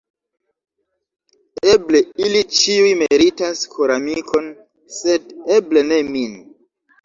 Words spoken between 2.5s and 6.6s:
ĉiuj meritas koramikon, sed eble ne min.